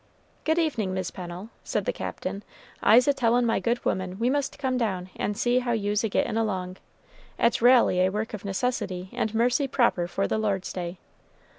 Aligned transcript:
"Good 0.45 0.57
evening, 0.57 0.95
Mis' 0.95 1.11
Pennel," 1.11 1.49
said 1.63 1.85
the 1.85 1.93
Captain; 1.93 2.41
"I's 2.81 3.07
a 3.07 3.13
tellin' 3.13 3.45
my 3.45 3.59
good 3.59 3.85
woman 3.85 4.17
we 4.17 4.31
must 4.31 4.57
come 4.57 4.75
down 4.75 5.11
and 5.15 5.37
see 5.37 5.59
how 5.59 5.73
you's 5.73 6.03
a 6.03 6.09
getting 6.09 6.37
along. 6.37 6.77
It's 7.37 7.61
raly 7.61 8.03
a 8.03 8.09
work 8.09 8.33
of 8.33 8.43
necessity 8.43 9.11
and 9.13 9.35
mercy 9.35 9.67
proper 9.67 10.07
for 10.07 10.27
the 10.27 10.39
Lord's 10.39 10.73
day. 10.73 10.97